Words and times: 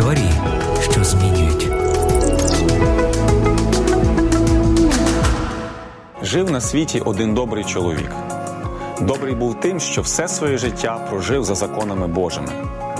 Історії, 0.00 0.32
що 0.90 1.04
змінюють. 1.04 1.70
Жив 6.22 6.50
на 6.50 6.60
світі 6.60 7.02
один 7.04 7.34
добрий 7.34 7.64
чоловік. 7.64 8.10
Добрий 9.00 9.34
був 9.34 9.60
тим, 9.60 9.80
що 9.80 10.02
все 10.02 10.28
своє 10.28 10.58
життя 10.58 11.06
прожив 11.10 11.44
за 11.44 11.54
законами 11.54 12.06
Божими. 12.06 12.48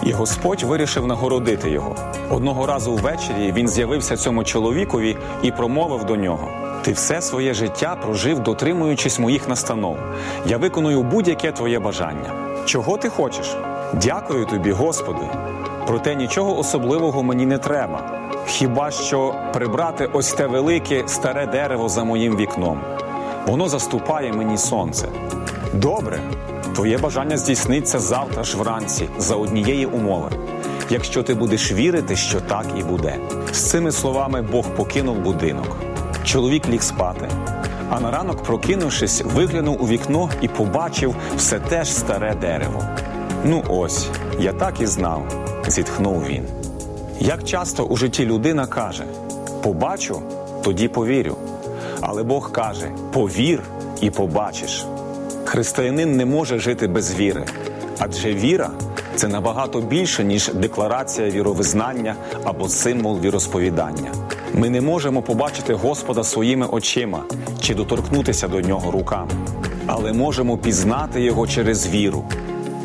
І 0.02 0.12
Господь 0.12 0.62
вирішив 0.62 1.06
нагородити 1.06 1.70
його. 1.70 1.96
Одного 2.30 2.66
разу 2.66 2.94
ввечері 2.94 3.52
він 3.52 3.68
з'явився 3.68 4.16
цьому 4.16 4.44
чоловікові 4.44 5.16
і 5.42 5.50
промовив 5.50 6.04
до 6.04 6.16
нього: 6.16 6.48
Ти 6.82 6.92
все 6.92 7.22
своє 7.22 7.54
життя 7.54 7.96
прожив, 8.02 8.40
дотримуючись 8.40 9.18
моїх 9.18 9.48
настанов. 9.48 9.98
Я 10.46 10.56
виконую 10.56 11.02
будь-яке 11.02 11.52
твоє 11.52 11.78
бажання. 11.78 12.32
Чого 12.64 12.96
ти 12.96 13.08
хочеш? 13.08 13.56
Дякую 13.94 14.46
тобі, 14.46 14.72
Господи. 14.72 15.22
Проте 15.86 16.14
нічого 16.14 16.58
особливого 16.58 17.22
мені 17.22 17.46
не 17.46 17.58
треба. 17.58 18.02
Хіба 18.46 18.90
що 18.90 19.34
прибрати 19.52 20.10
ось 20.12 20.32
те 20.32 20.46
велике 20.46 21.02
старе 21.08 21.46
дерево 21.46 21.88
за 21.88 22.04
моїм 22.04 22.36
вікном. 22.36 22.80
Воно 23.46 23.68
заступає 23.68 24.32
мені 24.32 24.58
сонце. 24.58 25.08
Добре, 25.74 26.20
твоє 26.74 26.98
бажання 26.98 27.36
здійсниться 27.36 27.98
завтра 27.98 28.44
ж 28.44 28.56
вранці 28.56 29.08
за 29.18 29.34
однієї 29.34 29.86
умови. 29.86 30.30
Якщо 30.90 31.22
ти 31.22 31.34
будеш 31.34 31.72
вірити, 31.72 32.16
що 32.16 32.40
так 32.40 32.66
і 32.78 32.82
буде. 32.82 33.16
З 33.52 33.70
цими 33.70 33.92
словами 33.92 34.42
Бог 34.42 34.64
покинув 34.76 35.18
будинок. 35.18 35.76
Чоловік 36.24 36.68
ліг 36.68 36.82
спати, 36.82 37.28
а 37.90 38.00
на 38.00 38.10
ранок, 38.10 38.42
прокинувшись, 38.42 39.22
виглянув 39.34 39.82
у 39.82 39.88
вікно 39.88 40.30
і 40.40 40.48
побачив 40.48 41.16
все 41.36 41.60
те 41.60 41.84
ж 41.84 41.92
старе 41.92 42.34
дерево. 42.40 42.82
Ну 43.44 43.62
ось, 43.68 44.08
я 44.38 44.52
так 44.52 44.80
і 44.80 44.86
знав, 44.86 45.22
зітхнув 45.66 46.24
він. 46.24 46.44
Як 47.20 47.44
часто 47.44 47.84
у 47.84 47.96
житті 47.96 48.26
людина 48.26 48.66
каже: 48.66 49.04
побачу, 49.62 50.22
тоді 50.62 50.88
повірю. 50.88 51.36
Але 52.00 52.22
Бог 52.22 52.52
каже: 52.52 52.90
повір 53.12 53.62
і 54.00 54.10
побачиш. 54.10 54.84
Християнин 55.44 56.16
не 56.16 56.24
може 56.24 56.58
жити 56.58 56.86
без 56.86 57.14
віри, 57.14 57.44
адже 57.98 58.34
віра 58.34 58.70
це 59.14 59.28
набагато 59.28 59.80
більше, 59.80 60.24
ніж 60.24 60.48
декларація 60.54 61.30
віровизнання 61.30 62.14
або 62.44 62.68
символ 62.68 63.20
віросповідання. 63.20 64.12
Ми 64.54 64.70
не 64.70 64.80
можемо 64.80 65.22
побачити 65.22 65.74
Господа 65.74 66.24
своїми 66.24 66.66
очима 66.66 67.24
чи 67.60 67.74
доторкнутися 67.74 68.48
до 68.48 68.60
нього 68.60 68.90
руками, 68.90 69.30
але 69.86 70.12
можемо 70.12 70.58
пізнати 70.58 71.20
Його 71.22 71.46
через 71.46 71.88
віру. 71.88 72.24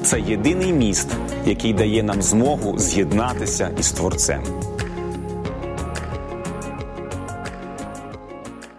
Це 0.05 0.19
єдиний 0.19 0.73
міст, 0.73 1.07
який 1.45 1.73
дає 1.73 2.03
нам 2.03 2.21
змогу 2.21 2.79
з'єднатися 2.79 3.69
із 3.79 3.91
Творцем. 3.91 4.43